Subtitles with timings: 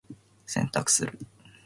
[0.47, 1.19] 洗濯する。